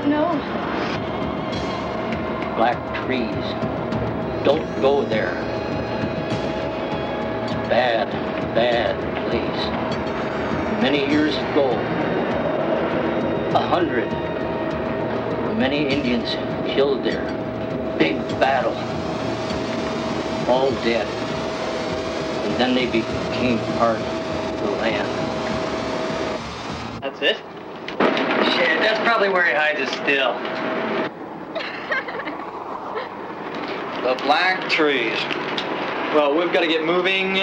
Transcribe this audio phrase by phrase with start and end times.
[0.00, 0.32] don't know.
[2.56, 4.44] Black trees.
[4.44, 5.32] Don't go there.
[7.44, 8.10] It's a bad,
[8.54, 8.96] bad
[9.28, 10.82] place.
[10.82, 11.70] Many years ago,
[13.54, 14.08] a hundred,
[15.58, 16.30] many Indians
[16.72, 17.26] killed there.
[17.98, 18.72] Big battle.
[20.50, 21.06] All dead.
[22.46, 25.29] And then they became part of the land.
[28.90, 30.34] That's probably where he hides it still.
[34.02, 35.16] the black trees.
[36.12, 37.38] Well, we've got to get moving.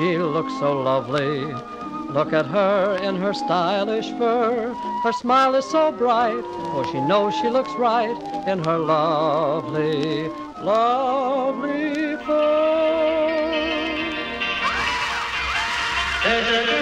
[0.00, 1.44] she looks so lovely.
[2.14, 4.72] Look at her in her stylish fur.
[5.04, 6.42] Her smile is so bright,
[6.72, 8.16] for she knows she looks right
[8.48, 10.30] in her lovely,
[10.62, 12.76] lovely fur.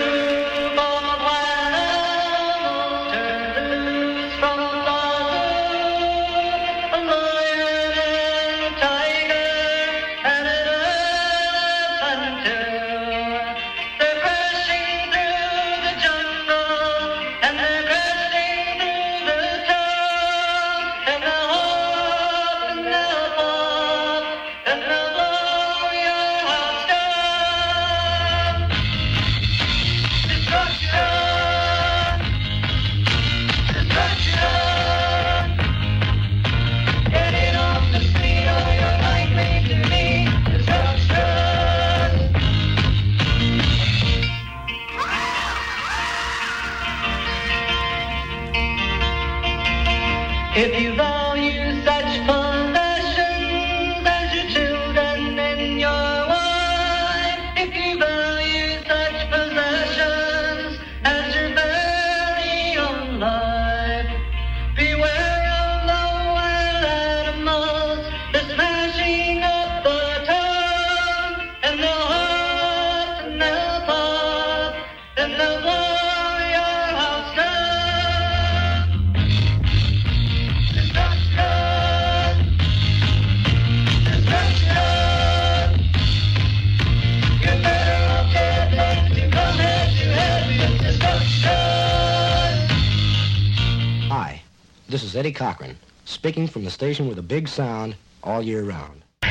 [95.19, 99.03] Eddie Cochran, speaking from the station with a big sound all year round.
[99.25, 99.29] all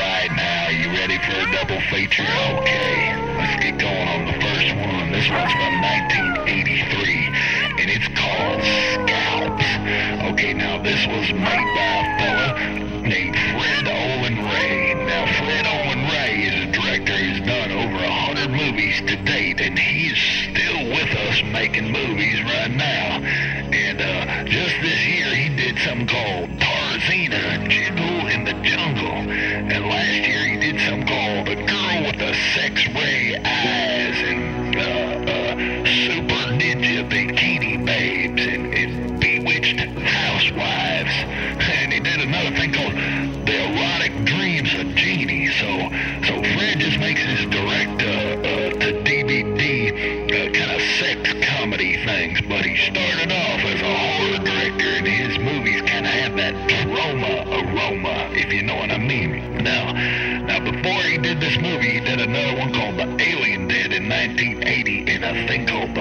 [0.00, 2.22] right, now, you ready for a double feature?
[2.22, 5.12] Okay, let's get going on the first one.
[5.12, 7.28] This one's from 1983,
[7.76, 8.62] and it's called
[9.04, 9.68] Scalps.
[10.32, 11.83] Okay, now, this was made by
[65.46, 65.93] Bingo.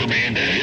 [0.00, 0.59] Commander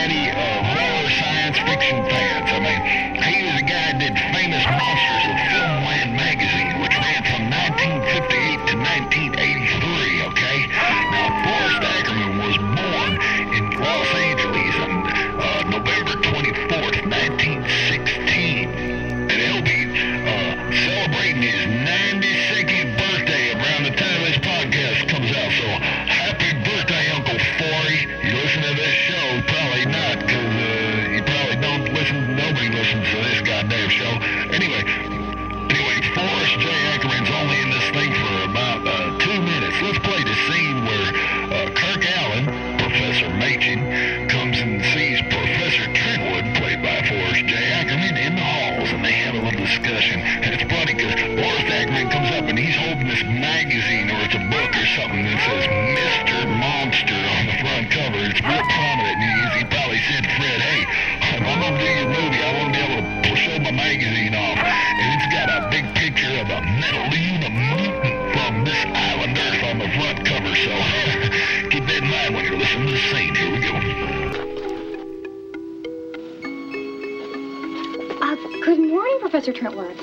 [0.00, 2.48] daddy of oh, horror science fiction fans.
[2.48, 2.80] I mean,
[3.20, 5.19] he was a guy that did famous monsters.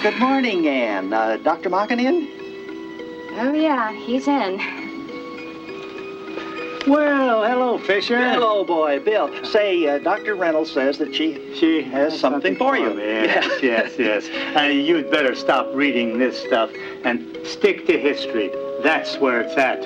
[0.01, 1.11] Good morning, Anne.
[1.11, 1.69] Uh, Dr.
[1.69, 2.27] Mockin in?
[3.39, 4.57] Oh, yeah, he's in.
[6.87, 8.17] Well, hello, Fisher.
[8.17, 9.43] Hello, boy, Bill.
[9.43, 10.35] Say, uh, Dr.
[10.35, 12.97] Reynolds says that she She has something for you.
[12.99, 14.29] Yes, yes, yes.
[14.55, 16.69] Uh, you'd better stop reading this stuff
[17.03, 18.51] and stick to history.
[18.83, 19.83] That's where it's at.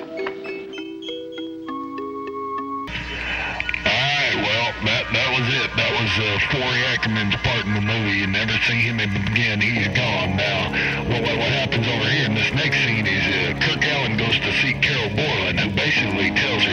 [6.12, 8.20] Uh, Forry Ackerman's part in the movie.
[8.20, 9.62] You never see him again.
[9.62, 10.68] He's gone now.
[11.08, 14.36] Well, what, what happens over here in this next scene is uh, Kirk Alyn goes
[14.44, 16.71] to see Carroll Borland, who basically tells her,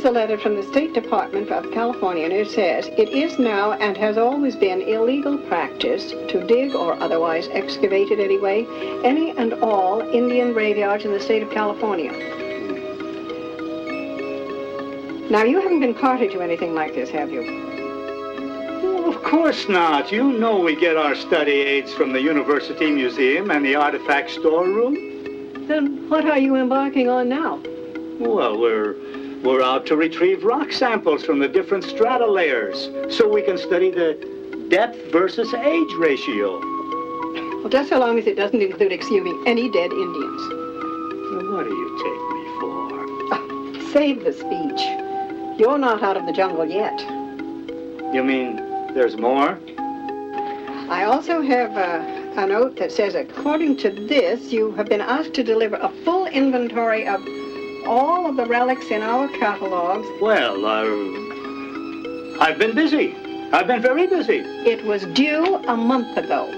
[0.00, 3.72] is a letter from the State Department of California, and it says, It is now
[3.72, 8.66] and has always been illegal practice to dig or otherwise excavate in any way
[9.04, 12.12] any and all Indian graveyards in the state of California.
[15.28, 17.44] Now, you haven't been party to anything like this, have you?
[18.82, 20.10] Oh, of course not.
[20.10, 25.66] You know we get our study aids from the University Museum and the Artifact Storeroom.
[25.66, 27.62] Then what are you embarking on now?
[28.18, 28.94] Well, we're
[29.42, 33.90] we're out to retrieve rock samples from the different strata layers so we can study
[33.90, 34.14] the
[34.68, 36.60] depth versus age ratio.
[37.60, 40.42] Well, just so long as it doesn't include exhuming any dead Indians.
[41.32, 42.44] Now, what do you take me
[43.80, 43.92] for?
[43.92, 45.58] Save the speech.
[45.58, 47.00] You're not out of the jungle yet.
[48.14, 48.56] You mean
[48.92, 49.58] there's more?
[50.90, 55.32] I also have uh, a note that says, according to this, you have been asked
[55.34, 57.24] to deliver a full inventory of
[57.86, 60.06] all of the relics in our catalogs.
[60.20, 63.14] Well, uh, I've been busy.
[63.52, 64.38] I've been very busy.
[64.38, 66.48] It was due a month ago.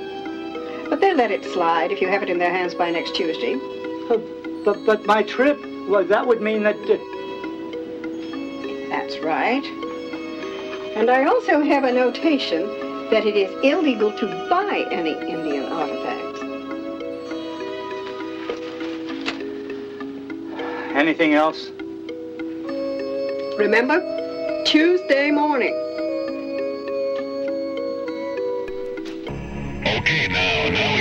[0.88, 3.54] But they let it slide if you have it in their hands by next Tuesday.
[4.10, 4.18] Uh,
[4.64, 5.58] but, but my trip,
[5.88, 6.76] well, that would mean that...
[6.76, 6.98] Uh,
[8.90, 9.64] That's right.
[10.94, 12.66] And I also have a notation
[13.10, 16.31] that it is illegal to buy any Indian artifacts.
[20.96, 21.70] Anything else?
[23.58, 24.00] Remember?
[24.64, 25.74] Tuesday morning.
[29.86, 30.91] Okay, now, now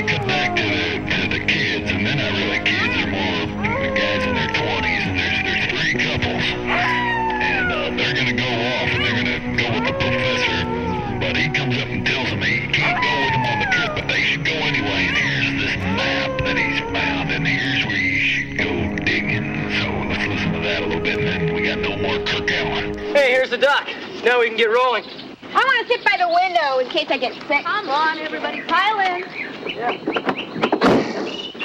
[24.23, 25.03] Now we can get rolling.
[25.41, 27.65] I want to sit by the window in case I get sick.
[27.65, 29.23] Come on, everybody, pile in.
[29.67, 29.93] Yeah.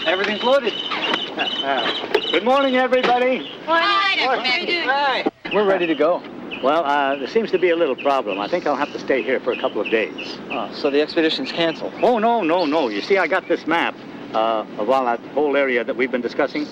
[0.07, 0.73] Everything's loaded.
[2.33, 3.47] Good morning, everybody.
[3.67, 4.43] Hi, Dr.
[4.43, 4.85] McAdoo.
[4.85, 5.31] Hi.
[5.53, 6.23] We're ready to go.
[6.63, 8.41] Well, uh, there seems to be a little problem.
[8.41, 10.39] I think I'll have to stay here for a couple of days.
[10.51, 11.93] Oh, so the expedition's canceled.
[12.01, 12.89] Oh, no, no, no.
[12.89, 13.95] You see, I got this map
[14.33, 16.67] uh, of all that whole area that we've been discussing.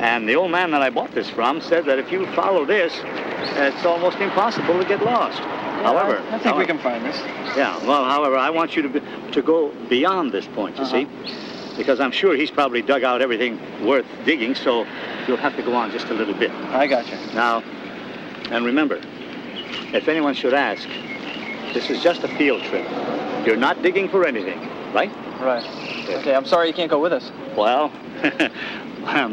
[0.00, 2.92] And the old man that I bought this from said that if you follow this,
[3.42, 5.38] it's almost impossible to get lost.
[5.38, 7.18] however, I, I think we can find this.
[7.56, 9.00] Yeah, well, however, I want you to, be,
[9.32, 11.04] to go beyond this point, you uh-huh.
[11.06, 11.76] see?
[11.76, 14.86] Because I'm sure he's probably dug out everything worth digging, so
[15.26, 16.50] you'll have to go on just a little bit.
[16.50, 17.16] I got you.
[17.34, 17.60] Now,
[18.50, 19.00] and remember,
[19.92, 20.88] if anyone should ask,
[21.72, 22.86] this is just a field trip.
[23.46, 24.60] You're not digging for anything,
[24.92, 25.10] right?
[25.40, 25.64] Right.
[26.10, 27.30] Okay, I'm sorry you can't go with us.
[27.56, 27.90] Well,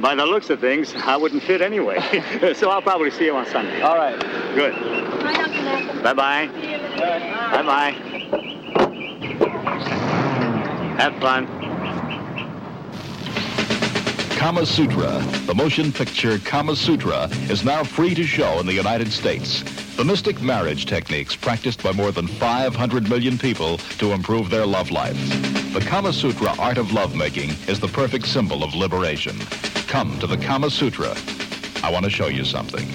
[0.01, 1.99] by the looks of things, I wouldn't fit anyway.
[2.55, 3.81] so I'll probably see you on Sunday.
[3.81, 4.19] All right.
[4.55, 4.73] Good.
[4.73, 5.63] Bye, Dr.
[5.63, 6.03] Malcolm.
[6.03, 6.47] Bye-bye.
[7.51, 7.91] Bye-bye.
[10.97, 11.47] Have fun.
[14.37, 19.11] Kama Sutra, the motion picture Kama Sutra, is now free to show in the United
[19.11, 19.63] States.
[19.97, 24.91] The mystic marriage techniques practiced by more than 500 million people to improve their love
[24.91, 25.17] life.
[25.73, 29.39] The Kama Sutra art of lovemaking is the perfect symbol of liberation.
[29.87, 31.15] Come to the Kama Sutra.
[31.81, 32.87] I want to show you something.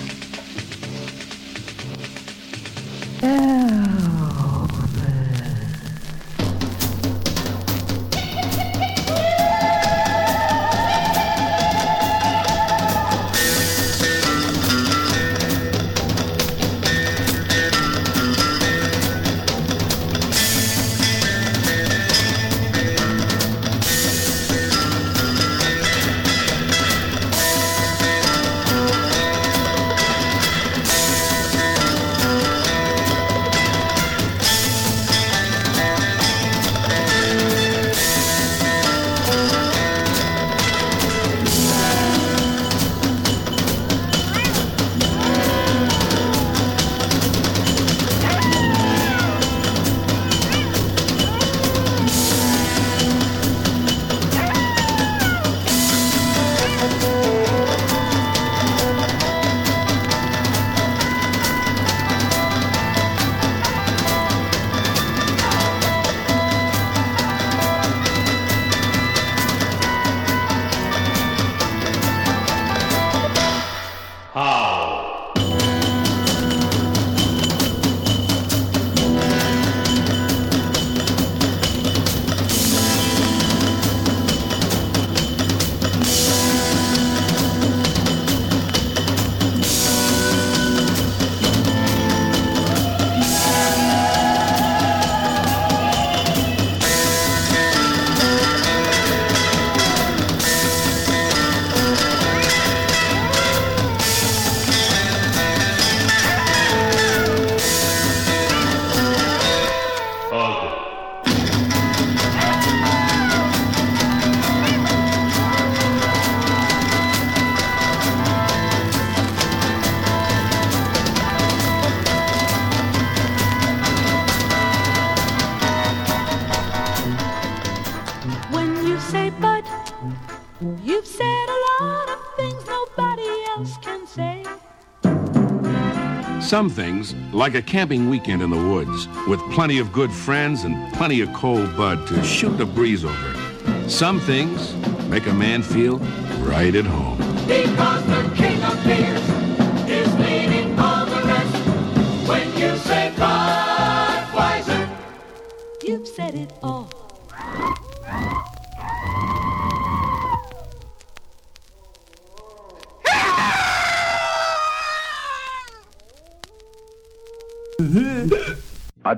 [136.53, 140.93] Some things, like a camping weekend in the woods, with plenty of good friends and
[140.93, 143.89] plenty of cold bud to shoot the breeze over.
[143.89, 144.75] Some things
[145.07, 145.97] make a man feel
[146.41, 147.17] right at home.
[147.47, 149.22] Because the king of beers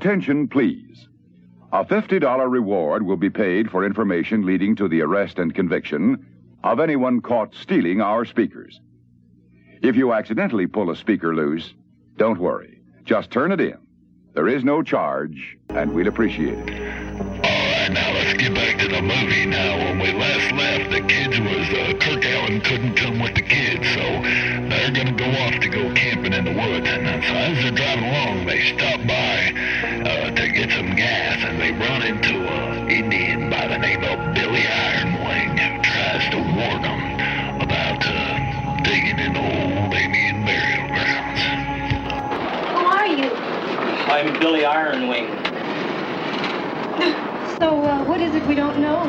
[0.05, 1.09] Attention, please.
[1.73, 6.27] A $50 reward will be paid for information leading to the arrest and conviction
[6.63, 8.83] of anyone caught stealing our speakers.
[9.81, 11.73] If you accidentally pull a speaker loose,
[12.19, 12.83] don't worry.
[13.05, 13.79] Just turn it in.
[14.35, 17.34] There is no charge, and we'd appreciate it.
[17.85, 19.45] Alright, now let's get back to the movie.
[19.45, 23.43] Now, when we last left, the kids was, uh, Kirk Alyn couldn't come with the
[23.43, 24.01] kids, so
[24.73, 26.89] they're gonna go off to go camping in the woods.
[26.89, 29.53] And uh, so as they're driving along, they stop by,
[30.01, 34.35] uh, to get some gas, and they run into a Indian by the name of
[34.35, 41.41] Billy Ironwing, who tries to warn them about, uh, digging in old Indian burial grounds.
[42.73, 43.29] Who are you?
[44.09, 45.29] I'm Billy Ironwing.
[47.59, 49.05] So, uh, what is it we don't know?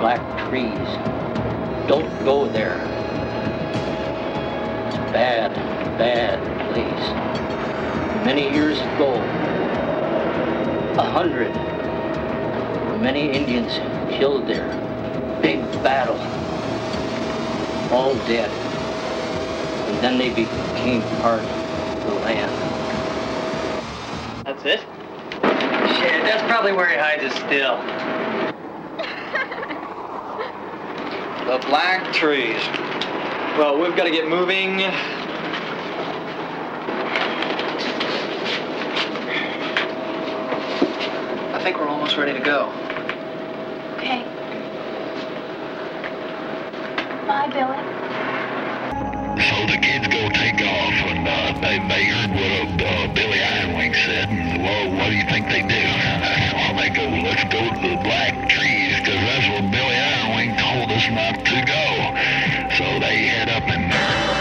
[0.00, 0.88] Black trees.
[1.86, 2.78] Don't go there.
[4.88, 5.54] It's a bad,
[5.96, 6.40] bad
[6.72, 8.24] place.
[8.26, 9.14] Many years ago,
[10.98, 11.52] a hundred,
[13.00, 13.72] many Indians
[14.18, 14.68] killed there.
[15.40, 16.18] Big battle.
[17.94, 18.50] All dead.
[18.50, 22.52] And then they became part of the land.
[24.44, 24.95] That's it?
[26.26, 27.76] That's probably where he hides his still.
[31.46, 32.60] the black trees.
[33.56, 34.82] Well, we've got to get moving.
[41.54, 42.85] I think we're almost ready to go.
[57.96, 61.84] The black trees, because that's where Billy Ironwing told us not to go.
[62.76, 64.36] So they head up in there.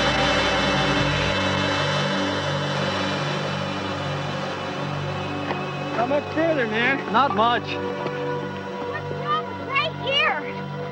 [5.96, 6.98] How much further, man?
[7.13, 7.63] Not much.
[9.68, 10.41] Right here.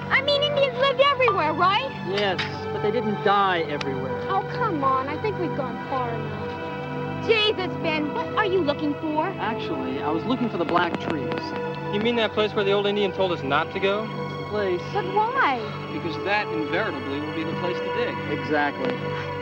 [0.10, 1.92] I mean, Indians lived everywhere, right?
[2.08, 2.40] Yes,
[2.72, 4.18] but they didn't die everywhere.
[4.30, 5.08] Oh, come on.
[5.08, 7.28] I think we've gone far enough.
[7.28, 9.26] Jesus, Ben, what are you looking for?
[9.40, 11.73] Actually, I was looking for the black trees.
[11.94, 14.08] You mean that place where the old Indian told us not to go?
[14.08, 14.82] The place.
[14.94, 15.60] But why?
[15.94, 18.40] Because that invariably will be the place to dig.
[18.40, 18.90] Exactly.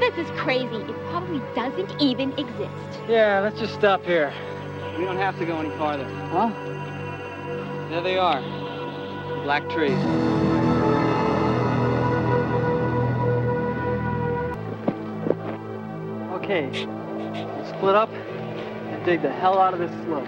[0.01, 0.75] This is crazy.
[0.75, 2.99] It probably doesn't even exist.
[3.07, 4.33] Yeah, let's just stop here.
[4.97, 6.03] We don't have to go any farther.
[6.03, 6.51] Huh?
[7.89, 8.41] There they are.
[9.43, 9.97] Black trees.
[16.33, 16.69] Okay,
[17.69, 20.27] split up and dig the hell out of this slope.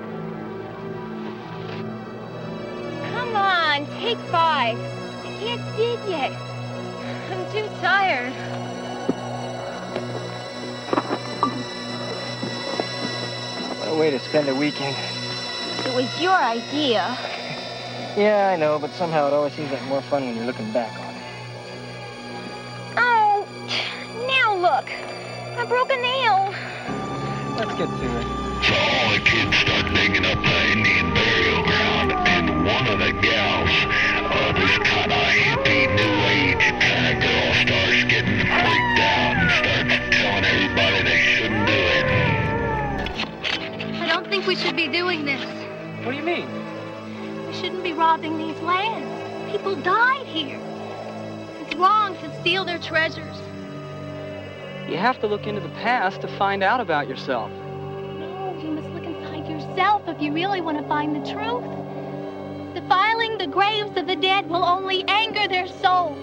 [3.33, 4.77] Come on, take five.
[4.77, 6.31] I can't dig yet.
[7.31, 8.31] I'm too tired.
[13.79, 14.95] What a way to spend a weekend.
[15.79, 17.17] It was your idea.
[18.15, 20.93] Yeah, I know, but somehow it always seems like more fun when you're looking back
[20.99, 21.21] on it.
[22.97, 23.47] Oh,
[24.27, 24.87] now look.
[25.57, 26.53] I broke a nail.
[27.57, 28.27] Let's get to it.
[28.63, 31.22] So all the kids start digging up the Indian burial ground, and
[32.83, 38.03] one of the gals, uh, this kind of hippie, new age kind of girl, starts
[38.11, 42.05] getting freaked out and starts telling everybody they shouldn't do it.
[44.01, 45.41] I don't think we should be doing this.
[46.03, 46.49] What do you mean?
[47.47, 49.07] We shouldn't be robbing these lands.
[49.49, 50.59] People died here.
[51.61, 53.37] It's wrong to steal their treasures.
[54.89, 57.49] You have to look into the past to find out about yourself.
[58.19, 61.63] No, you must look inside yourself if you really want to find the truth.
[62.73, 66.17] Defiling the graves of the dead will only anger their souls.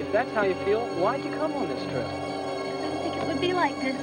[0.00, 2.04] If that's how you feel, why'd you come on this trip?
[2.04, 3.96] I didn't think it would be like this.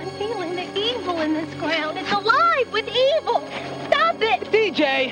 [0.00, 1.98] I'm feeling the evil in this ground.
[1.98, 3.42] It's alive with evil.
[3.88, 4.42] Stop it!
[4.52, 5.10] DJ!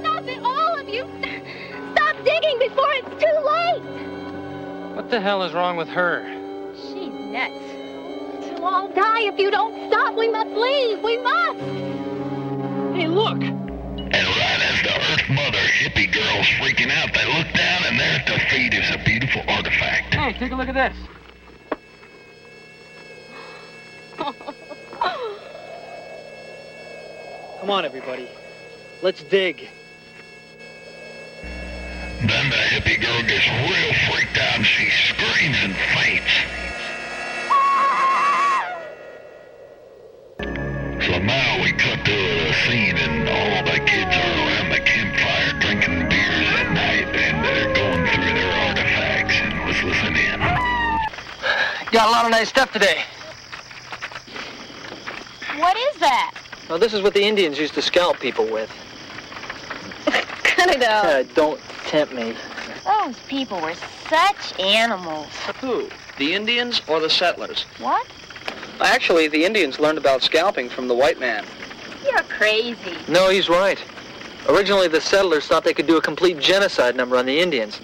[0.00, 1.08] Stop it, all of you!
[1.94, 4.96] Stop digging before it's too late!
[4.96, 6.26] What the hell is wrong with her?
[6.74, 7.54] She's nuts.
[8.44, 10.14] She'll all die if you don't stop.
[10.14, 11.02] We must leave.
[11.02, 12.09] We must.
[13.00, 13.40] Hey, look!
[13.40, 18.20] And right as the Earth Mother hippie girl's freaking out, they look down and there
[18.20, 20.12] at their feet is a beautiful artifact.
[20.12, 20.94] Hey, take a look at this.
[27.60, 28.28] Come on, everybody.
[29.00, 29.70] Let's dig.
[32.20, 36.49] Then the hippie girl gets real freaked out and she screams and faints.
[42.06, 46.08] Now we cut to the scene and all the kids are around the campfire drinking
[46.08, 50.40] beers at night and they're going through their artifacts and let's listen in.
[51.92, 53.02] Got a lot of nice stuff today.
[55.56, 56.34] What is that?
[56.68, 58.70] Well, this is what the Indians used to scalp people with.
[60.04, 61.04] Cut it out.
[61.04, 62.34] Uh, don't tempt me.
[62.84, 63.74] Those people were
[64.08, 65.28] such animals.
[65.60, 65.88] Who?
[66.18, 67.64] The Indians or the settlers?
[67.78, 68.06] What?
[68.80, 71.44] Actually, the Indians learned about scalping from the white man.
[72.04, 72.96] You're crazy.
[73.08, 73.82] No, he's right.
[74.48, 77.80] Originally, the settlers thought they could do a complete genocide number on the Indians.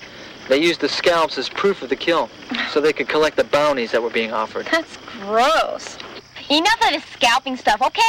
[0.49, 2.31] They used the scalps as proof of the kill,
[2.71, 4.67] so they could collect the bounties that were being offered.
[4.71, 5.99] That's gross.
[6.49, 8.03] Enough of this scalping stuff, okay?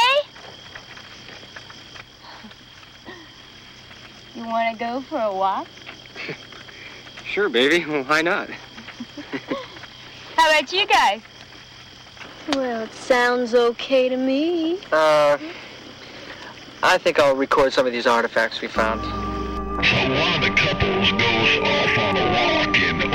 [4.36, 5.66] You want to go for a walk?
[7.24, 7.84] Sure, baby.
[7.84, 8.48] Well, why not?
[10.36, 11.20] How about you guys?
[12.54, 14.78] Well, it sounds okay to me.
[14.90, 15.36] Uh,
[16.82, 19.02] I think I'll record some of these artifacts we found.
[19.02, 23.08] So one of the couples goes off on a walk and uh,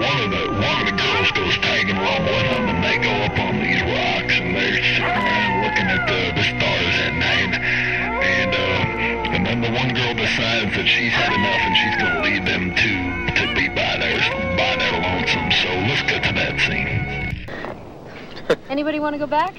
[0.00, 3.12] one of the one of the girls goes tagging along with them and they go
[3.24, 7.60] up on these rocks and they're sitting around looking at the, the stars at night
[7.60, 12.20] and uh, and then the one girl decides that she's had enough and she's gonna
[12.24, 13.00] leave them two
[13.36, 14.20] to be by their
[14.56, 15.48] by their lonesome.
[15.60, 18.56] So let's get to that scene.
[18.68, 19.56] Anybody want to go back?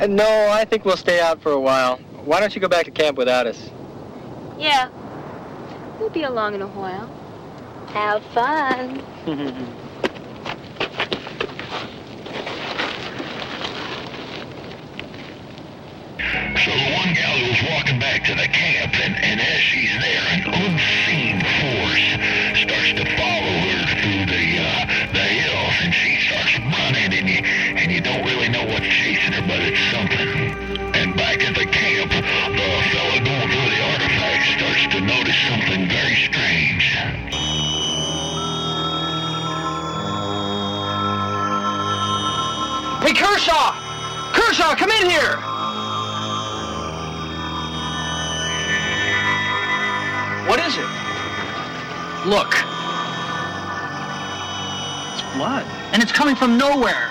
[0.00, 1.98] Uh, no, I think we'll stay out for a while.
[2.26, 3.70] Why don't you go back to camp without us?
[4.58, 4.90] Yeah.
[6.00, 7.08] We'll be along in a while.
[7.92, 9.00] Have fun.
[16.66, 20.22] So the one gal goes walking back to the camp, and, and as she's there,
[20.34, 22.08] an unseen force
[22.58, 24.55] starts to follow her through the uh, the
[43.36, 43.72] Kershaw!
[44.32, 45.36] Kershaw, come in here!
[50.48, 50.88] What is it?
[52.26, 52.54] Look.
[55.12, 55.66] It's blood.
[55.92, 57.08] And it's coming from nowhere.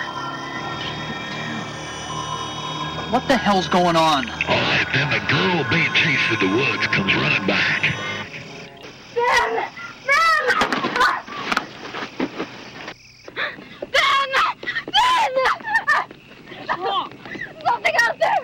[3.11, 4.27] What the hell's going on?
[4.27, 7.93] All right, then the girl being chased through the woods comes running back.
[9.13, 9.69] Ben!
[10.07, 10.45] Ben!
[13.91, 14.31] Ben!
[14.87, 15.31] Ben!
[16.57, 17.11] What's wrong?
[17.65, 18.43] Something out there!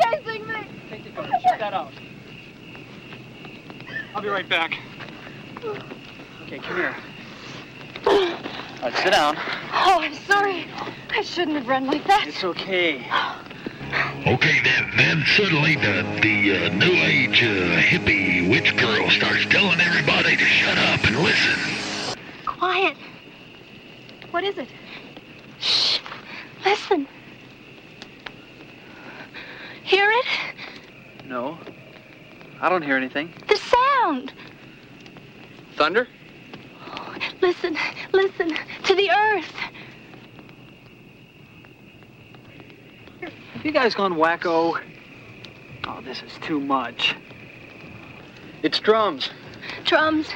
[0.00, 0.60] Chasing me!
[1.42, 1.92] Check that out.
[4.14, 4.78] I'll be right back.
[6.44, 6.96] Okay, come here.
[8.06, 8.14] All
[8.82, 9.36] right, sit down.
[9.72, 10.66] Oh, I'm sorry.
[11.10, 12.24] I shouldn't have run like that.
[12.26, 12.96] It's okay.
[14.26, 19.78] Okay, then, then suddenly the the uh, new age uh, hippie witch girl starts telling
[19.80, 22.16] everybody to shut up and listen.
[22.44, 22.96] Quiet.
[24.32, 24.68] What is it?
[25.60, 26.00] Shh.
[26.64, 27.06] Listen.
[29.84, 30.26] Hear it?
[31.24, 31.56] No.
[32.60, 33.30] I don't hear anything.
[33.46, 33.60] The
[34.02, 34.32] sound.
[35.76, 36.08] Thunder?
[37.40, 37.76] Listen,
[38.12, 39.54] listen to the earth.
[43.58, 44.82] Have you guys gone wacko?
[45.86, 47.14] Oh, this is too much.
[48.64, 49.30] It's drums.
[49.84, 50.26] Drums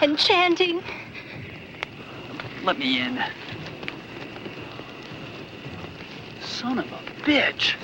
[0.00, 0.82] and chanting.
[2.64, 3.22] Let me in.
[6.40, 7.74] Son of a bitch.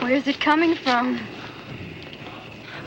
[0.00, 1.20] Where's it coming from?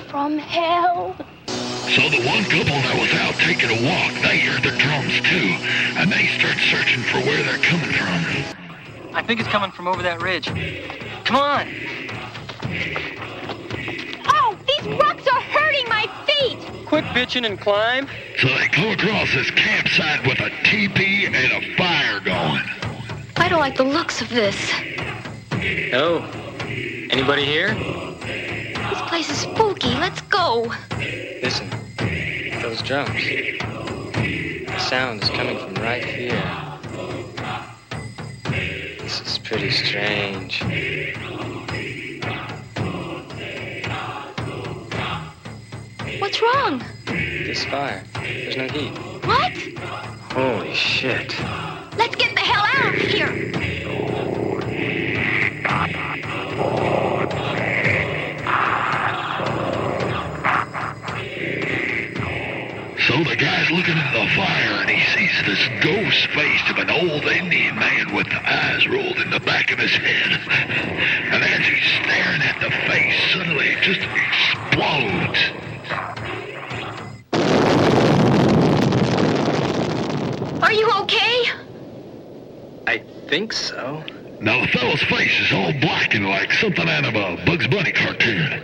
[0.09, 1.15] From hell.
[1.47, 5.55] So the one couple that was out taking a walk, they hear the drums too,
[5.97, 9.15] and they start searching for where they're coming from.
[9.15, 10.51] I think it's coming from over that ridge.
[11.29, 11.67] Come on.
[14.25, 16.57] Oh, these rocks are hurting my feet!
[16.87, 18.07] Quit bitching and climb.
[18.39, 22.63] So they come across this campsite with a teepee and a fire going.
[23.37, 24.71] I don't like the looks of this.
[25.93, 26.27] Oh.
[27.11, 27.75] Anybody here?
[27.75, 29.93] This place is spooky.
[29.99, 30.73] Let's go.
[30.97, 31.69] Listen,
[32.63, 33.13] those drums.
[33.13, 36.78] The sound is coming from right here.
[39.09, 40.61] This is pretty strange.
[46.19, 46.83] What's wrong?
[47.07, 48.03] This fire.
[48.13, 48.95] There's no heat.
[49.25, 49.57] What?
[50.31, 51.35] Holy shit.
[51.97, 53.33] Let's get the hell out of here.
[63.07, 64.78] So the guy's looking at the fire
[66.33, 69.91] face of an old Indian man with the eyes rolled in the back of his
[69.91, 70.39] head.
[71.33, 75.39] And as he's staring at the face, suddenly it just explodes.
[80.63, 81.51] Are you okay?
[82.87, 84.03] I think so.
[84.41, 88.63] Now the fellow's face is all blackened like something out of a Bugs Bunny cartoon.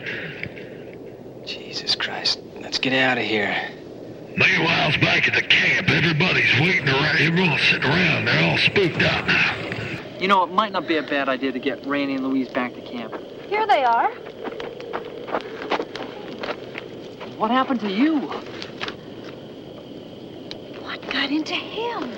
[1.46, 2.40] Jesus Christ.
[2.60, 3.56] Let's get out of here.
[4.38, 7.18] Meanwhile, back at the camp, everybody's waiting around.
[7.18, 8.26] Everyone's sitting around.
[8.26, 9.56] They're all spooked out now.
[10.20, 12.74] You know, it might not be a bad idea to get Rainey and Louise back
[12.74, 13.16] to camp.
[13.48, 14.10] Here they are.
[17.38, 18.20] What happened to you?
[20.82, 22.12] What got into him?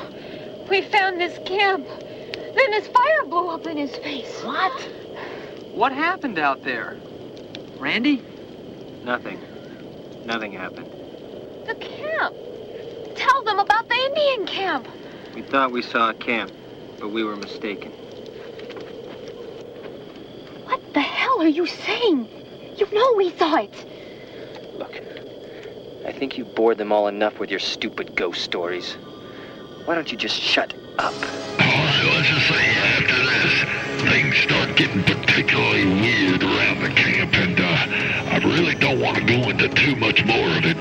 [0.69, 1.87] We found this camp.
[1.87, 4.43] Then this fire blew up in his face.
[4.43, 4.81] What?
[5.73, 6.97] What happened out there?
[7.77, 8.23] Randy?
[9.03, 9.39] Nothing.
[10.25, 10.96] Nothing happened.
[11.67, 12.33] The camp.
[13.15, 14.87] Tell them about the Indian camp.
[15.35, 16.51] We thought we saw a camp,
[16.97, 17.91] but we were mistaken.
[20.63, 22.29] What the hell are you saying?
[22.77, 23.85] You know we saw it.
[24.77, 25.01] Look,
[26.05, 28.93] I think you've bored them all enough with your stupid ghost stories.
[29.83, 31.13] Why don't you just shut up?
[32.03, 38.33] Let's just say after this, things start getting particularly weird around the camp, and uh,
[38.33, 40.77] I really don't want to go into too much more of it,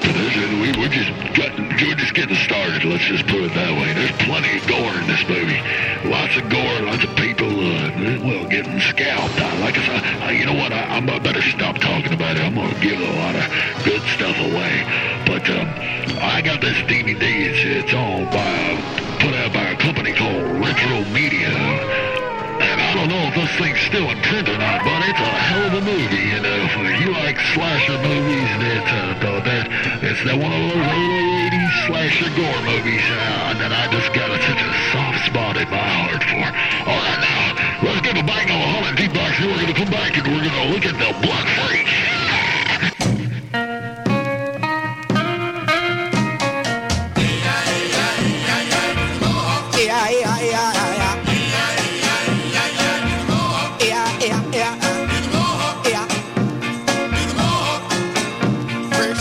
[0.60, 2.84] we, we're just getting, we're just getting started.
[2.84, 3.92] Let's just put it that way.
[3.94, 5.60] There's plenty of gore in this movie.
[6.04, 9.40] Lots of gore, lots of people, uh, well, getting scalped.
[9.40, 10.72] Uh, like I said, you know what?
[10.72, 12.42] I, I better stop talking about it.
[12.42, 13.46] I'm gonna give a lot of
[13.84, 14.84] good stuff away.
[15.24, 15.68] But um,
[16.20, 17.22] I got this DVD.
[17.22, 21.48] It's it's all by put out by a company called Retro Media.
[22.56, 25.32] And I don't know if this thing's still in print or not, but it's a
[25.48, 26.24] hell of a movie.
[26.32, 29.64] You know, if you like slasher movies, it's uh, that
[30.02, 31.08] it's that one of those early
[31.52, 35.68] '80s slasher gore movies uh, that I just got a, such a soft spot in
[35.70, 36.48] my heart for.
[36.88, 39.92] All right, now let's give a bang on the haunted jukebox, and we're gonna come
[39.92, 42.15] back and we're gonna look at the Blood Freak.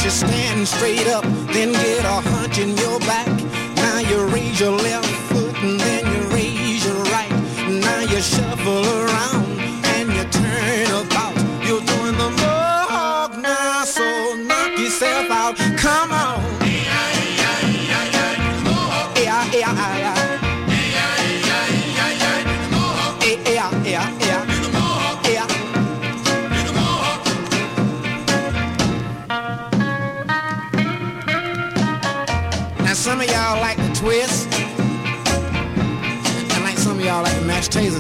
[0.06, 3.28] You stand straight up, then get a hunch in your back.
[3.76, 7.32] Now you raise your left foot and then you raise your right.
[7.68, 9.60] Now you shuffle around
[9.96, 11.25] and you turn about.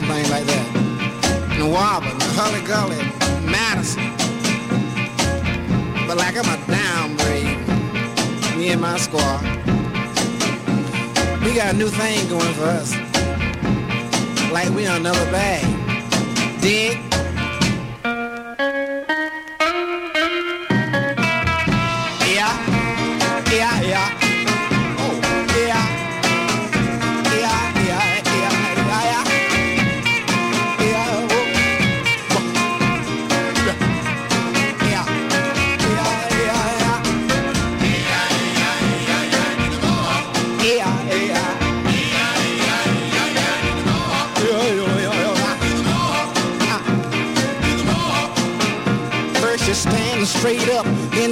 [0.07, 0.75] Thing like that.
[1.57, 1.73] And
[2.37, 2.97] Hully Gully,
[3.49, 4.03] Madison.
[6.07, 7.57] But like I'm a downgrade,
[8.57, 9.41] me and my squad.
[11.43, 12.93] We got a new thing going for us.
[14.51, 15.63] Like we on another bag.
[16.61, 17.04] Dig?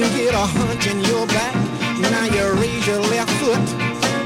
[0.02, 1.54] Then get a hunch in your back.
[2.00, 3.58] Now you raise your left foot,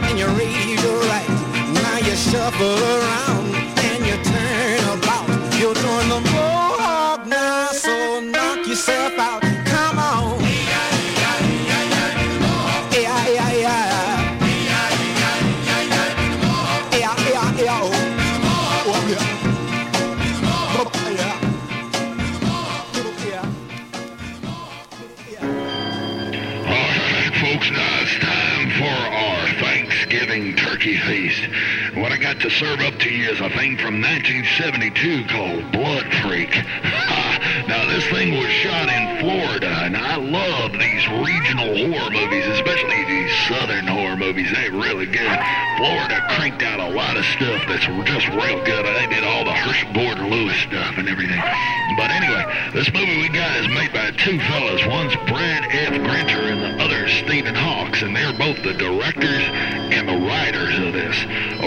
[0.07, 1.29] and you raise your right.
[1.75, 3.55] Now you shuffle around,
[3.89, 5.29] and you turn about.
[5.59, 9.43] You're doing the mohawk now, so knock yourself out.
[9.67, 10.41] Come on.
[10.41, 10.99] Yeah,
[32.41, 36.51] to serve up to you is a thing from 1972 called Blood Freak.
[37.67, 43.05] now, this thing was shot in Florida, and I love these regional horror movies, especially
[43.07, 44.53] these southern horror movies.
[44.53, 45.39] They're really good.
[45.79, 48.87] Florida cranked out a lot of stuff that's just real good.
[48.87, 51.43] They did all the Herschell Gordon Lewis stuff and everything.
[51.97, 54.87] But anyway, this movie we got is made by two fellas.
[54.87, 55.91] One's Brad F.
[56.07, 59.43] Grinter and the other Stephen Hawkes, and they're both the directors
[59.93, 61.17] and the writers of this.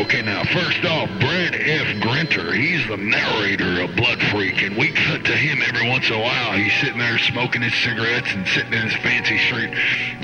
[0.06, 2.02] Okay, now, first off, Brad F.
[2.02, 6.16] Grinter, he's the narrator of Blood Freak, and we cut to him every once in
[6.16, 6.54] a while.
[6.54, 9.72] He's sitting there smoking his cigarettes and sitting in his fancy suit,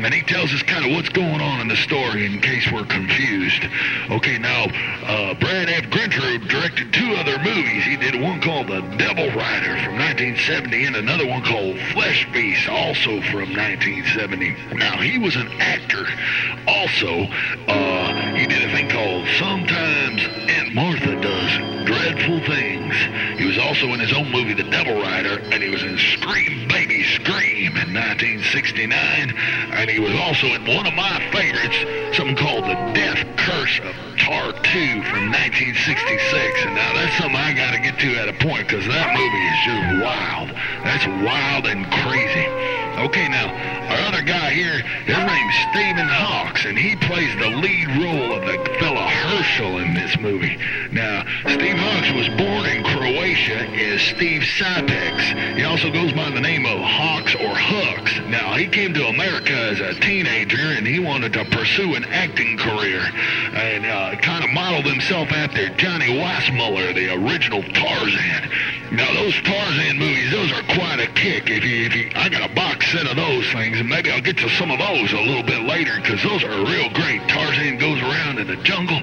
[0.04, 2.86] and he tells us kind of what's going on in the story in case we're
[2.86, 3.66] confused.
[4.12, 4.66] Okay, now,
[5.06, 5.89] uh, Brad F.
[5.89, 7.84] Grinter directed two other movies.
[7.84, 12.70] He did one called The Devil Rider from 1970 and another one called Flesh Feast,
[12.70, 14.56] also from 1970.
[14.76, 16.06] Now, he was an actor.
[16.68, 17.28] Also,
[17.68, 17.86] uh,
[18.35, 21.51] he did a thing called Sometimes Aunt Martha Does
[21.85, 22.95] Dreadful Things.
[23.39, 26.67] He was also in his own movie, The Devil Rider, and he was in Scream
[26.67, 29.33] Baby Scream in 1969.
[29.71, 31.77] And he was also in one of my favorites,
[32.15, 36.65] something called The Death Curse of Tartu from 1966.
[36.65, 39.45] And now that's something I got to get to at a point because that movie
[39.47, 40.49] is just wild.
[40.83, 42.86] That's wild and crazy.
[42.98, 43.54] Okay, now,
[43.93, 48.41] our other guy here, his name's Stephen Hawkes, and he plays the lead role of
[48.41, 50.58] the fella Herschel in this movie.
[50.91, 55.56] Now, Steve Hawkes was born in Croatia as Steve Sipek.
[55.56, 58.28] He also goes by the name of Hawks or Hux.
[58.30, 62.58] Now, he came to America as a teenager, and he wanted to pursue an acting
[62.58, 63.02] career,
[63.54, 68.50] and uh, kind of modeled himself after Johnny Weissmuller, the original Tarzan.
[68.91, 71.50] Now, those Tarzan movies, those are quite a kick.
[71.50, 74.38] If you, if you, I got a box of those things, and maybe I'll get
[74.38, 77.21] to some of those a little bit later, because those are real great.
[77.27, 78.99] Tarzan goes around in the jungle.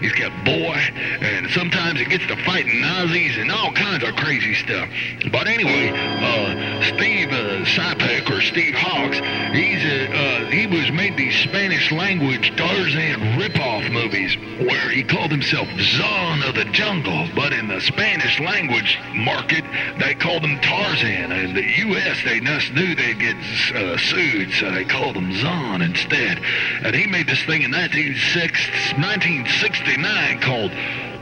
[0.00, 0.76] He's got boy,
[1.20, 4.88] and sometimes he gets to fighting Nazis and all kinds of crazy stuff.
[5.30, 9.18] But anyway, uh, Steve uh, Sipek or Steve Hawkes,
[9.56, 14.36] he's uh, uh, he was made these Spanish language Tarzan ripoff movies
[14.68, 19.64] where he called himself Zon of the Jungle, but in the Spanish language market
[19.98, 21.32] they called him Tarzan.
[21.32, 22.22] In the U.S.
[22.24, 23.36] they just knew they'd get
[23.76, 26.38] uh, sued, so they called him Zon instead.
[26.82, 30.72] And he made this thing in 1969 called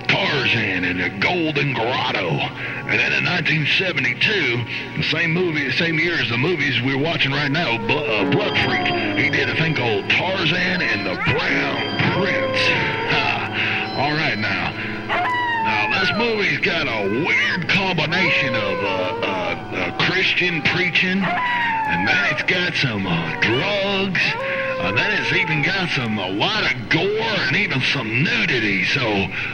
[0.08, 2.30] Tarzan and the Golden Grotto.
[2.88, 7.32] And then in 1972, the same movie, the same year as the movies we're watching
[7.32, 8.86] right now, Bl- uh, Blood Freak,
[9.20, 12.60] he did a thing called Tarzan and the Brown Prince.
[14.00, 14.72] All right now.
[15.64, 19.29] Now this movie's got a weird combination of uh,
[20.20, 24.20] Christian preaching, and then it's got some uh, drugs.
[24.84, 27.00] And then it's even got some, a lot of gore
[27.48, 28.84] and even some nudity.
[28.84, 29.00] So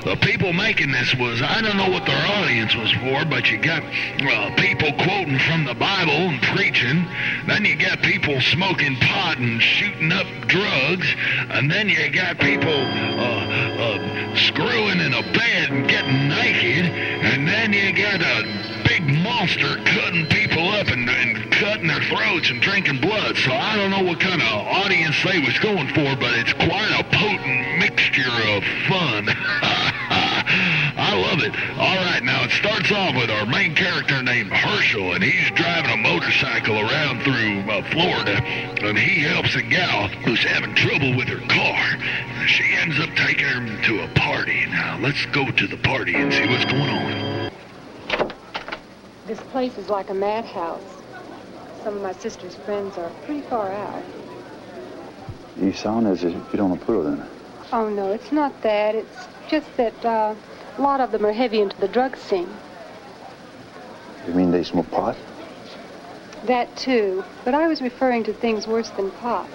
[0.02, 3.58] the people making this was, I don't know what their audience was for, but you
[3.58, 7.06] got uh, people quoting from the Bible and preaching.
[7.46, 11.06] Then you got people smoking pot and shooting up drugs.
[11.50, 13.46] And then you got people uh,
[13.86, 16.86] uh, screwing in a bed and getting naked.
[17.22, 22.50] And then you got a big monster cutting people up and, and cutting their throats
[22.50, 23.36] and drinking blood.
[23.36, 26.92] So I don't know what kind of audience they was going for, but it's quite
[26.94, 29.28] a potent mixture of fun.
[30.98, 31.52] I love it.
[31.78, 35.90] All right, now it starts off with our main character named Herschel, and he's driving
[35.92, 38.42] a motorcycle around through uh, Florida,
[38.82, 42.46] and he helps a gal who's having trouble with her car.
[42.46, 44.66] She ends up taking her to a party.
[44.66, 47.35] Now let's go to the party and see what's going on.
[49.26, 50.80] This place is like a madhouse.
[51.82, 54.02] Some of my sister's friends are pretty far out.
[55.60, 57.26] You sound as if you don't approve of it.
[57.72, 58.94] Oh, no, it's not that.
[58.94, 60.36] It's just that uh,
[60.78, 62.48] a lot of them are heavy into the drug scene.
[64.28, 65.16] You mean they smoke pot?
[66.44, 67.24] That, too.
[67.44, 69.48] But I was referring to things worse than pot.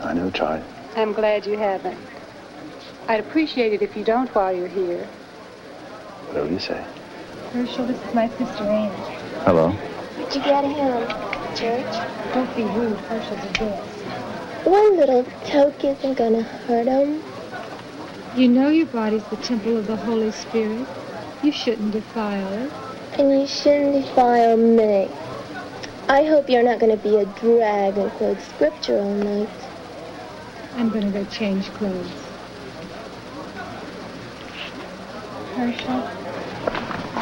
[0.00, 0.62] I never tried.
[0.94, 1.98] I'm glad you haven't.
[3.08, 5.04] I'd appreciate it if you don't while you're here.
[6.26, 6.84] Whatever you say.
[7.52, 8.92] Herschel, this is my sister Amy.
[9.46, 9.70] Hello.
[9.70, 11.08] Where'd you get him?
[11.56, 12.34] Church?
[12.34, 12.98] Don't be rude.
[13.08, 13.88] Herschel's a guest.
[14.66, 17.22] One little toke isn't gonna hurt him.
[18.36, 20.86] You know your body's the temple of the Holy Spirit.
[21.42, 22.70] You shouldn't defile it.
[23.18, 25.08] And you shouldn't defile me.
[26.10, 29.48] I hope you're not gonna be a drag and quote scripture all night.
[30.76, 32.12] I'm gonna go change clothes.
[35.54, 36.27] Herschel,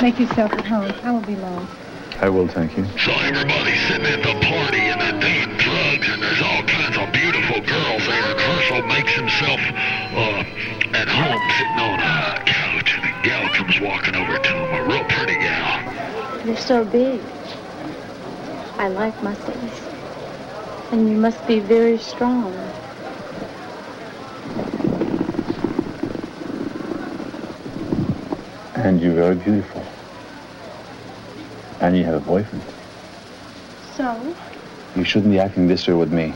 [0.03, 0.93] make yourself at home.
[1.03, 1.67] I won't be long.
[2.21, 2.85] I will, thank you.
[2.99, 7.13] So everybody's sitting at the party and they're doing drugs and there's all kinds of
[7.13, 8.25] beautiful girls there.
[8.25, 10.45] And Herschel makes himself uh,
[10.97, 14.89] at home sitting on a couch and a gal comes walking over to him, a
[14.89, 16.45] real pretty gal.
[16.45, 17.21] They're so big.
[18.79, 19.83] I like muscles.
[20.93, 22.55] And you must be very strong.
[28.77, 29.85] And you're very beautiful.
[31.81, 32.65] And you have a boyfriend.
[33.95, 34.37] So?
[34.95, 36.35] You shouldn't be acting this way with me,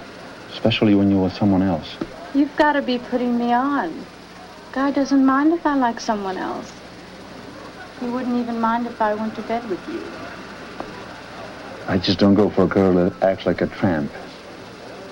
[0.51, 1.97] especially when you're with someone else.
[2.35, 4.07] You've got to be putting me on.
[4.73, 6.73] Guy doesn't mind if I like someone else.
[8.01, 10.03] He wouldn't even mind if I went to bed with you.
[11.87, 14.11] I just don't go for a girl that acts like a tramp,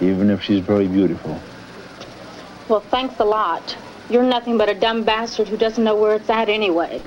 [0.01, 1.39] even if she's very beautiful.
[2.69, 3.77] Well, thanks a lot.
[4.11, 7.03] You're nothing but a dumb bastard who doesn't know where it's at anyway.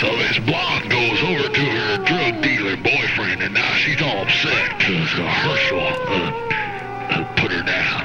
[0.00, 4.76] So this blonde goes over to her drug dealer boyfriend, and now she's all upset
[4.78, 8.04] because uh, Herschel uh, uh, put her down.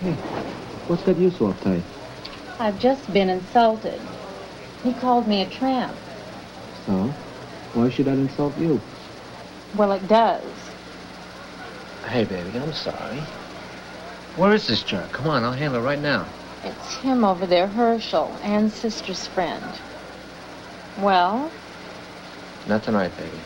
[0.00, 0.12] Hey,
[0.88, 1.82] what's got you so uptight?
[2.58, 4.00] I've just been insulted.
[4.82, 5.94] He called me a tramp.
[6.86, 7.12] So?
[7.74, 8.80] Why should that insult you?
[9.76, 10.44] Well, it does.
[12.06, 13.18] Hey, baby, I'm sorry.
[14.36, 15.12] Where is this jerk?
[15.12, 16.26] Come on, I'll handle it right now.
[16.64, 19.64] It's him over there, Herschel, Ann's sister's friend.
[21.00, 21.50] Well,
[22.68, 23.40] Not tonight, baby.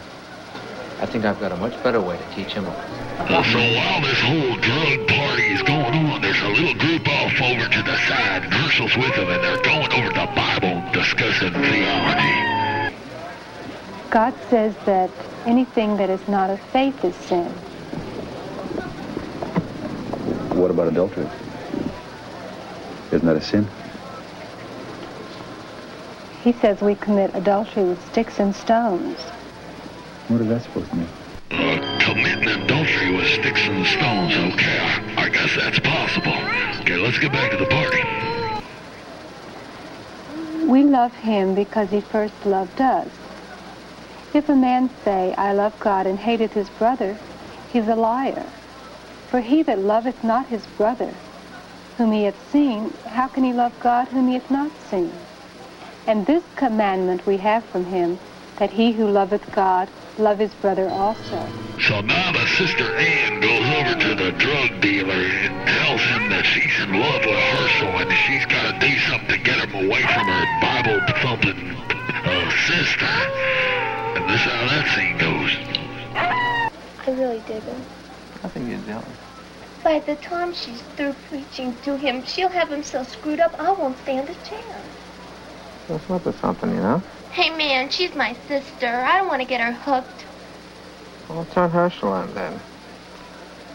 [1.01, 2.77] I think I've got a much better way to teach him off.
[3.19, 7.41] Uh, so while this whole drug party is going on, there's a little group off
[7.41, 11.53] over to the side, and Herschel's with them, and they're going over the Bible discussing
[11.53, 12.93] theology.
[14.11, 15.11] God says that
[15.47, 17.51] anything that is not of faith is sin.
[20.59, 21.27] What about adultery?
[23.13, 23.67] Isn't that a sin?
[26.43, 29.19] He says we commit adultery with sticks and stones.
[30.29, 31.09] What is that supposed to mean?
[31.51, 34.33] Uh, committing adultery with sticks and stones.
[34.55, 36.35] Okay, I, I guess that's possible.
[36.83, 38.03] Okay, let's get back to the party.
[40.67, 43.09] We love him because he first loved us.
[44.35, 47.17] If a man say, I love God and hateth his brother,
[47.73, 48.47] he's a liar.
[49.31, 51.15] For he that loveth not his brother,
[51.97, 55.13] whom he hath seen, how can he love God whom he hath not seen?
[56.07, 58.19] And this commandment we have from him,
[58.59, 59.89] that he who loveth God
[60.19, 61.49] love his brother also.
[61.81, 66.45] So now the sister Anne goes over to the drug dealer and tells him that
[66.45, 70.03] she's in love with Herschel and she's got to do something to get him away
[70.03, 71.77] from her Bible-thumping
[72.25, 73.13] uh, sister.
[74.17, 75.53] And this is how that scene goes.
[76.15, 77.83] I really dig him.
[78.43, 79.26] I think you're jealous.
[79.87, 83.71] By the time she's through preaching to him, she'll have him so screwed up I
[83.71, 84.65] won't stand a chance.
[85.87, 87.01] What's up with something, you know?
[87.31, 88.89] Hey man, she's my sister.
[88.89, 90.25] I don't want to get her hooked.
[91.29, 92.59] Well, turn Herschel on then.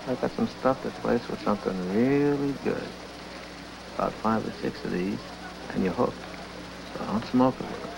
[0.05, 2.89] I got some stuff that's laced with something really good.
[3.95, 5.19] About five or six of these,
[5.69, 6.25] and you're hooked.
[6.93, 7.89] So don't smoke it with him.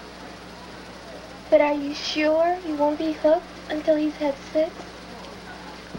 [1.49, 4.71] But are you sure you won't be hooked until he's had sex?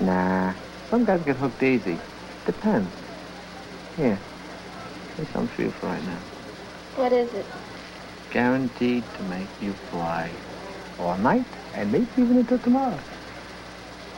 [0.00, 0.54] Nah,
[0.94, 1.98] some guys get hooked easy.
[2.46, 2.88] Depends.
[3.96, 4.16] Here,
[5.16, 6.20] here's something for you for right now.
[6.94, 7.44] What is it?
[8.30, 10.30] Guaranteed to make you fly
[11.00, 13.00] all night and maybe even until tomorrow.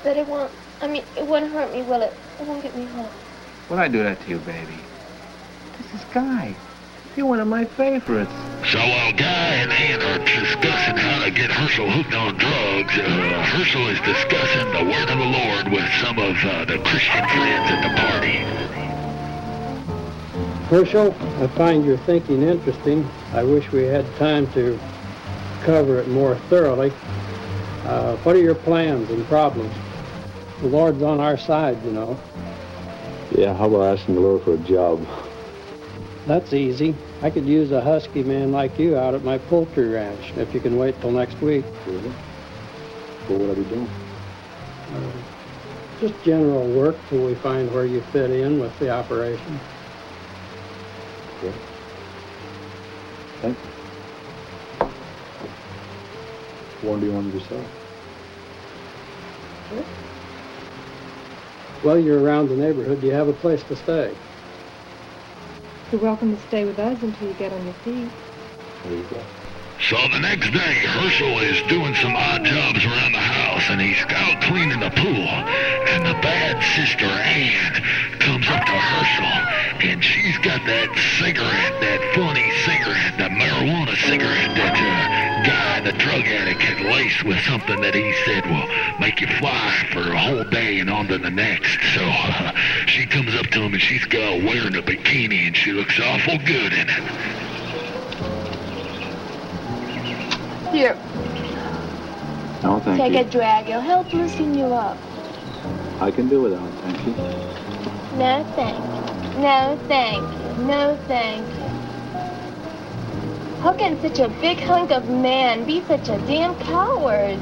[0.04, 0.52] But it won't,
[0.82, 2.12] I mean, it won't hurt me, will it?
[2.38, 3.14] It won't get me hooked.
[3.70, 4.78] Would I do that to you, baby?
[5.78, 6.54] This is Guy.
[7.16, 8.30] You're one of my favorites.
[8.70, 13.42] So while Guy and Ann are discussing how to get Herschel hooked on drugs, uh,
[13.56, 17.70] Herschel is discussing the word of the Lord with some of uh, the Christian friends
[17.70, 18.36] at the party.
[20.68, 23.08] Herschel, I find your thinking interesting.
[23.32, 24.78] I wish we had time to
[25.62, 26.92] cover it more thoroughly.
[27.86, 29.74] Uh, what are your plans and problems?
[30.60, 32.20] The Lord's on our side, you know.
[33.30, 35.06] Yeah, how about asking the Lord for a job?
[36.26, 36.94] That's easy.
[37.22, 40.60] I could use a husky man like you out at my poultry ranch if you
[40.60, 41.64] can wait till next week.
[41.86, 42.10] Really?
[43.28, 43.90] What would I be doing?
[44.94, 49.58] Uh, just general work till we find where you fit in with the operation.
[51.38, 51.56] Okay.
[53.40, 54.86] Thank you.
[56.82, 57.66] When do you want me to start?
[61.82, 63.00] Well, you're around the neighborhood.
[63.00, 64.16] Do you have a place to stay?
[65.92, 68.08] You're welcome to stay with us until you get on your feet.
[68.82, 69.22] There you go.
[69.78, 73.35] So the next day, Herschel is doing some odd jobs around the house,
[73.68, 75.28] and he's out cleaning the pool.
[75.90, 77.72] And the bad sister Ann
[78.20, 84.54] comes up to Herschel, and she's got that cigarette, that funny cigarette, that marijuana cigarette
[84.56, 88.68] that uh, guy, the drug addict, had laced with something that he said will
[89.00, 91.78] make you fly for a whole day and on to the next.
[91.94, 92.52] So uh,
[92.86, 96.38] she comes up to him, and she's got wearing a bikini, and she looks awful
[96.38, 97.02] good in it.
[100.72, 100.96] Here,
[102.62, 103.20] No, thank take you.
[103.20, 103.68] a drag.
[103.68, 104.98] It'll help loosen you up.
[106.00, 107.12] I can do without, thank you.
[108.18, 109.40] No, thank you.
[109.40, 110.64] No, thank you.
[110.64, 111.66] No, thank you.
[113.62, 117.38] How can such a big hunk of man be such a damn coward?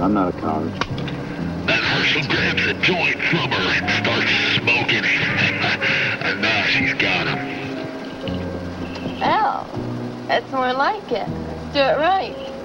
[0.00, 0.72] I'm not a coward.
[1.66, 6.20] Then Herschel grabs a joint from her and starts smoking it.
[6.22, 7.38] and now she's got him.
[9.22, 9.66] Oh,
[10.28, 11.28] that's more like it.
[11.28, 12.55] Let's do it right.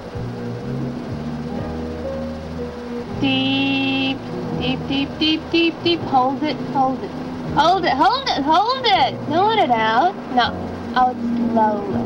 [3.22, 4.18] Deep,
[4.60, 6.00] deep, deep, deep, deep, deep.
[6.02, 7.12] Hold it, hold it.
[7.54, 9.30] Hold it, hold it, hold it.
[9.30, 10.16] Don't it out.
[10.34, 10.56] No,
[10.96, 11.16] out
[11.52, 12.02] slowly.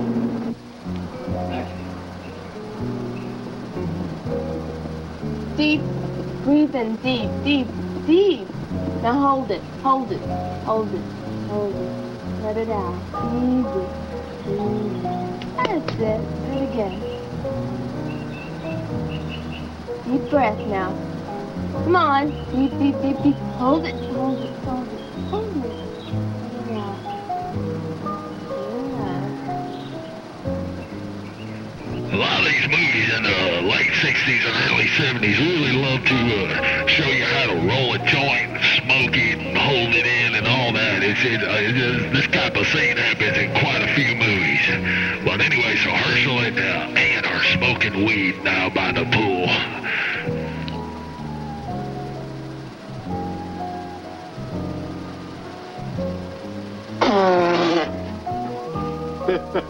[5.55, 5.81] Deep,
[6.43, 7.67] breathe in deep, deep,
[8.05, 8.49] deep.
[9.01, 10.21] Now hold it, hold it,
[10.65, 11.01] hold it,
[11.47, 12.43] hold it.
[12.43, 12.99] Let it out.
[13.33, 13.87] Easy.
[15.55, 16.21] That's it.
[16.43, 17.14] Do it again.
[20.05, 20.93] Deep breath now.
[21.83, 22.29] Come on.
[22.53, 23.35] Deep, deep, deep, deep.
[23.57, 25.01] Hold it, hold it, hold it,
[25.31, 25.71] hold it.
[25.71, 25.85] It.
[32.13, 36.13] A lot of these movies in the late 60s and early 70s really love to
[36.13, 40.47] uh, show you how to roll a joint, smoke it, and hold it in and
[40.47, 41.01] all that.
[41.01, 45.25] It's, it, uh, it is, this type of scene happens in quite a few movies.
[45.25, 49.34] But anyway, so Herschel and uh, Ann are smoking weed now by the pool.
[59.55, 59.61] So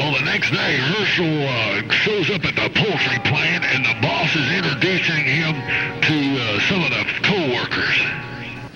[0.00, 4.50] the next day, Herschel uh, shows up at the poultry plant, and the boss is
[4.50, 5.54] introducing him
[6.00, 8.02] to uh, some of the co-workers.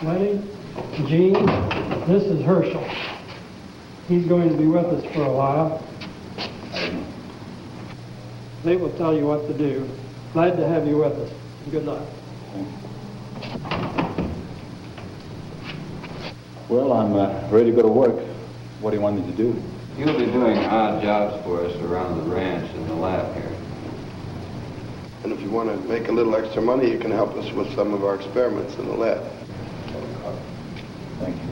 [0.05, 0.41] Lenny,
[1.09, 1.47] Gene,
[2.07, 3.16] this is Herschel.
[4.09, 5.83] He's going to be with us for a while.
[8.63, 9.89] They will tell you what to do.
[10.33, 11.33] Glad to have you with us.
[11.73, 12.07] Good luck.
[16.69, 18.25] Well, I'm uh, ready to go to work.
[18.81, 19.61] What do you want me to do?
[19.97, 23.57] You'll be doing odd jobs for us around the ranch and the lab here.
[25.25, 27.75] And if you want to make a little extra money, you can help us with
[27.75, 29.25] some of our experiments in the lab.
[31.19, 31.49] Thank you.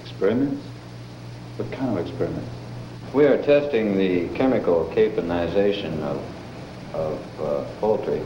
[0.00, 0.73] Experiments?
[1.56, 2.48] What kind of experiment?
[3.12, 6.20] We are testing the chemical caponization of,
[6.94, 8.20] of uh, poultry,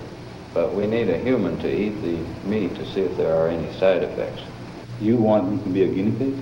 [0.55, 2.16] but we need a human to eat the
[2.49, 4.41] meat to see if there are any side effects.
[4.99, 6.35] You want me to be a guinea pig?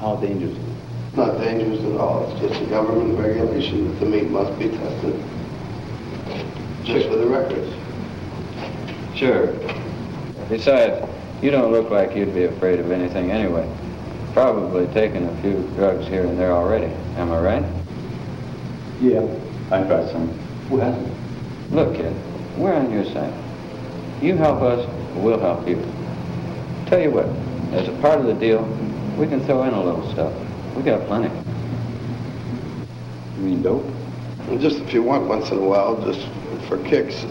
[0.00, 1.16] How dangerous is it?
[1.16, 2.28] Not dangerous at all.
[2.28, 5.22] It's just a government regulation that the meat must be tested.
[6.82, 7.72] Just for the records.
[9.14, 9.54] Sure.
[10.48, 11.08] Besides,
[11.42, 13.68] you don't look like you'd be afraid of anything anyway.
[14.32, 16.92] Probably taken a few drugs here and there already.
[17.16, 17.64] Am I right?
[19.00, 19.26] Yeah,
[19.72, 20.28] I tried some.
[20.68, 21.72] Who hasn't?
[21.72, 22.14] Look, kid,
[22.56, 23.34] we're on your side.
[24.22, 25.76] You help us, we'll help you.
[26.86, 27.26] Tell you what,
[27.72, 28.62] as a part of the deal,
[29.16, 30.32] we can throw in a little stuff.
[30.76, 31.34] We got plenty.
[33.36, 33.84] You mean dope?
[34.60, 36.26] Just if you want once in a while, just
[36.68, 37.24] for kicks,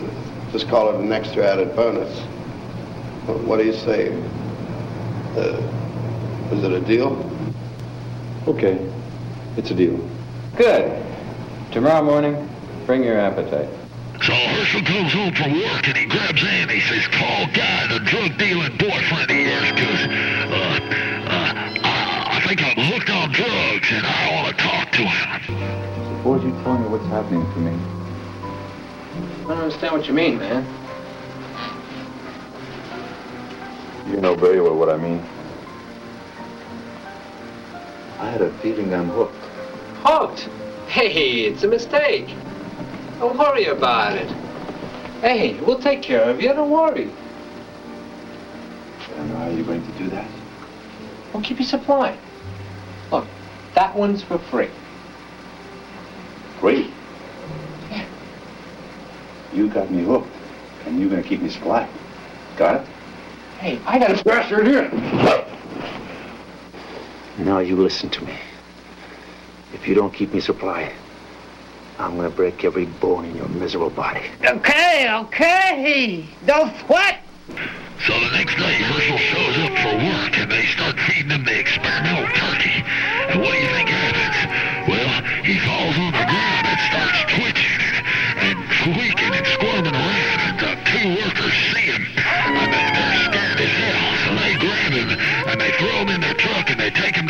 [0.51, 2.19] just call it an extra added bonus.
[3.25, 4.11] What what do you say?
[5.37, 5.78] Uh,
[6.51, 7.29] is it a deal?
[8.47, 8.79] Okay,
[9.57, 9.99] it's a deal.
[10.55, 11.05] Good.
[11.71, 12.49] Tomorrow morning,
[12.85, 13.69] bring your appetite.
[14.21, 16.69] So Herschel comes home from work and he grabs Ann.
[16.69, 20.49] He says, call Guy, the drug dealing boyfriend of yours, because uh,
[21.29, 26.17] uh, I, I think I'm hooked on drugs and I want to talk to him.
[26.17, 27.71] Suppose you tell me what's happening to me.
[29.45, 30.65] I don't understand what you mean, man.
[34.09, 35.23] You know very well what I mean.
[38.19, 39.33] I had a feeling I'm hooked.
[40.03, 40.49] Hooked?
[40.89, 42.35] Hey, it's a mistake.
[43.19, 44.29] Don't worry about it.
[45.21, 46.49] Hey, we'll take care of you.
[46.49, 47.09] Don't worry.
[49.15, 50.29] And how are you going to do that?
[51.33, 52.17] We'll keep you supplied.
[53.11, 53.25] Look,
[53.75, 54.69] that one's for free.
[56.59, 56.91] Great.
[59.53, 60.27] You got me hooked,
[60.85, 61.89] and you're going to keep me supplied.
[62.57, 62.87] Got it?
[63.59, 64.89] Hey, I got a bastard here.
[67.39, 68.37] Now you listen to me.
[69.73, 70.91] If you don't keep me supplied,
[71.97, 74.23] I'm going to break every bone in your miserable body.
[74.43, 76.25] Okay, okay.
[76.45, 77.23] Don't sweat.
[78.05, 81.59] So the next day, Herschel shows up for work and they start feeding him the
[81.59, 82.83] experimental turkey.
[83.31, 84.89] And what do you think happens?
[84.91, 87.99] Well, he falls on the ground and starts twitching and,
[88.51, 90.39] and squeaking and squirming around.
[90.43, 93.28] And the two workers see him and they, they're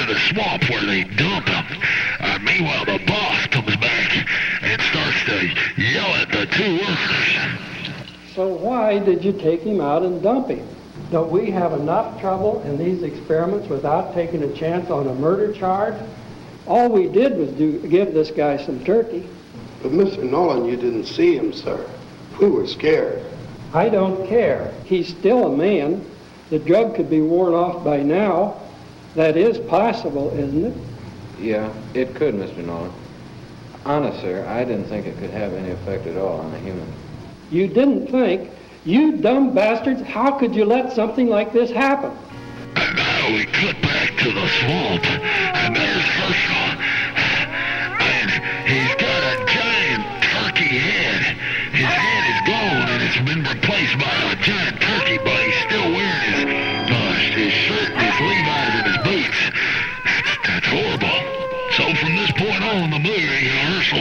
[0.10, 1.82] the swamp where they dump him.
[2.20, 4.28] Uh, meanwhile, the boss comes back
[4.64, 8.34] and starts to yell at the two workers.
[8.34, 10.68] So why did you take him out and dump him?
[11.12, 15.53] Don't we have enough trouble in these experiments without taking a chance on a murder
[15.53, 15.95] charge?
[16.66, 19.28] All we did was do, give this guy some turkey.
[19.84, 20.24] But Mr.
[20.24, 21.88] Nolan, you didn't see him, sir.
[22.41, 23.24] We were scared.
[23.74, 24.74] I don't care.
[24.86, 26.03] He's still a man.
[26.49, 28.60] The drug could be worn off by now.
[29.20, 30.74] That is possible, isn't it?
[31.41, 32.63] Yeah, it could, Mr.
[32.65, 32.93] Nolan.
[33.84, 36.88] Honest, sir, I didn't think it could have any effect at all on a human.
[37.51, 38.49] You didn't think?
[38.86, 42.17] You dumb bastards, how could you let something like this happen?
[42.78, 46.79] And now we cut back to the swamp, and there's Herschel.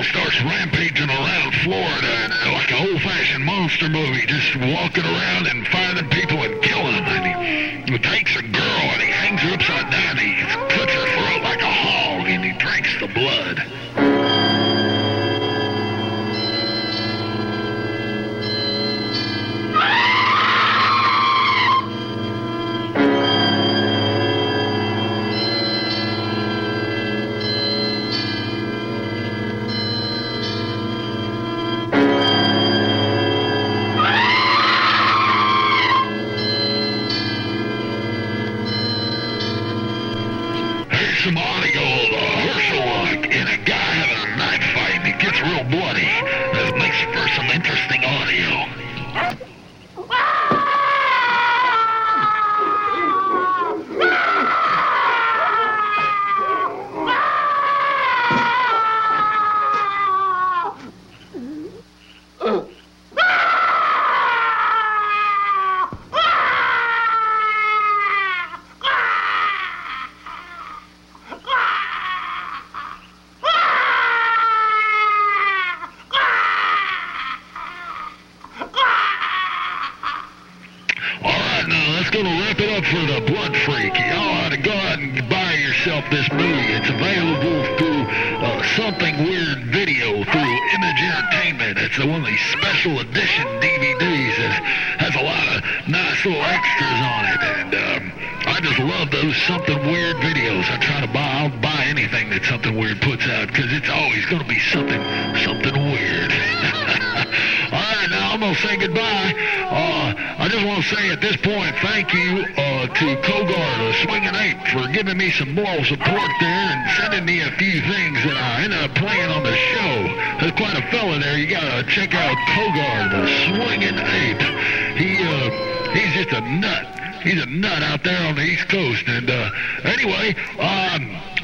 [0.09, 6.39] Starts rampaging around Florida like an old-fashioned monster movie, just walking around and finding people
[6.43, 7.25] and killing them.
[7.25, 10.18] And he takes a girl and he hangs her upside down.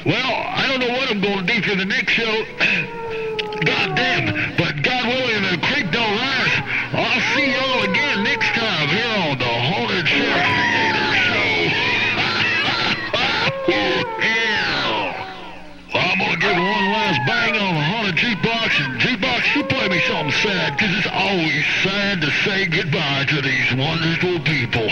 [0.07, 2.25] Well, I don't know what I'm going to do for the next show.
[3.65, 6.63] God damn, but God willing, the creek don't rise.
[6.93, 10.25] I'll see y'all again next time here on the Haunted Show.
[15.95, 20.01] I'm gonna give one last bang on the haunted jukebox, and jukebox, you play me
[20.07, 24.89] something sad, 'cause it's always sad to say goodbye to these wonderful people.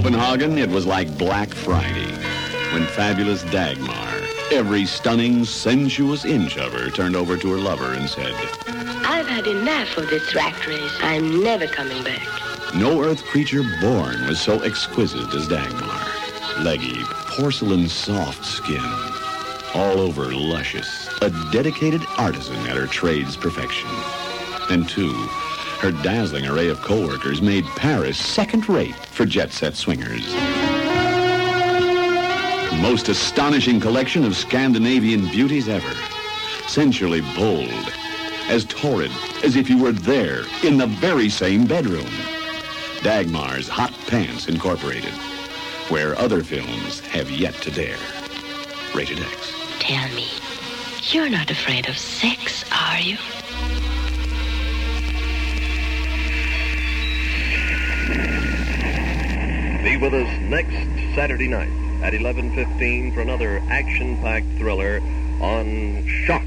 [0.00, 2.10] Copenhagen, it was like Black Friday
[2.72, 8.08] when fabulous Dagmar, every stunning, sensuous inch of her, turned over to her lover and
[8.08, 8.32] said,
[9.04, 10.96] I've had enough of this rat race.
[11.02, 12.26] I'm never coming back.
[12.74, 16.64] No earth creature born was so exquisite as Dagmar.
[16.64, 17.02] Leggy,
[17.36, 18.80] porcelain soft skin,
[19.74, 23.90] all over luscious, a dedicated artisan at her trade's perfection.
[24.70, 25.12] And two,
[25.80, 30.26] her dazzling array of co-workers made Paris second-rate for jet-set swingers.
[32.82, 35.94] Most astonishing collection of Scandinavian beauties ever.
[36.68, 37.92] Sensually bold,
[38.48, 39.10] as torrid
[39.42, 42.10] as if you were there in the very same bedroom.
[43.00, 45.14] Dagmar's Hot Pants Incorporated,
[45.88, 47.96] where other films have yet to dare.
[48.94, 49.54] Rated X.
[49.78, 50.28] Tell me,
[51.10, 53.16] you're not afraid of sex, are you?
[60.00, 61.68] With us next Saturday night
[62.02, 65.02] at 11:15 for another action-packed thriller
[65.42, 66.42] on Shock